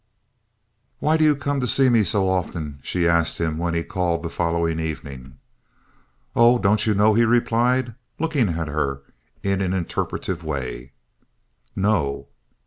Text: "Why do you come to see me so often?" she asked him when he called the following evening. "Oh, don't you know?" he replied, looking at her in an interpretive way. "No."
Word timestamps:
"Why 0.97 1.15
do 1.15 1.23
you 1.23 1.35
come 1.35 1.59
to 1.59 1.67
see 1.67 1.87
me 1.87 2.03
so 2.03 2.27
often?" 2.27 2.79
she 2.81 3.07
asked 3.07 3.37
him 3.37 3.59
when 3.59 3.75
he 3.75 3.83
called 3.83 4.23
the 4.23 4.31
following 4.31 4.79
evening. 4.79 5.37
"Oh, 6.35 6.57
don't 6.57 6.87
you 6.87 6.95
know?" 6.95 7.13
he 7.13 7.23
replied, 7.23 7.93
looking 8.17 8.49
at 8.49 8.67
her 8.67 9.03
in 9.43 9.61
an 9.61 9.73
interpretive 9.73 10.43
way. 10.43 10.93
"No." 11.75 12.29